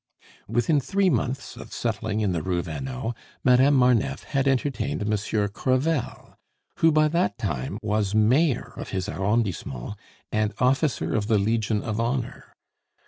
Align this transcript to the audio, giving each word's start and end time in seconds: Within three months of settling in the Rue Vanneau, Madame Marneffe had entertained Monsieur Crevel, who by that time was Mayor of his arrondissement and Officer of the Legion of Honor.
Within 0.47 0.79
three 0.79 1.11
months 1.11 1.55
of 1.55 1.71
settling 1.71 2.21
in 2.21 2.31
the 2.31 2.41
Rue 2.41 2.63
Vanneau, 2.63 3.13
Madame 3.43 3.75
Marneffe 3.75 4.23
had 4.23 4.47
entertained 4.47 5.05
Monsieur 5.05 5.47
Crevel, 5.47 6.37
who 6.77 6.91
by 6.91 7.07
that 7.09 7.37
time 7.37 7.77
was 7.83 8.15
Mayor 8.15 8.73
of 8.77 8.89
his 8.89 9.07
arrondissement 9.07 9.93
and 10.31 10.55
Officer 10.57 11.13
of 11.13 11.27
the 11.27 11.37
Legion 11.37 11.83
of 11.83 11.99
Honor. 11.99 12.51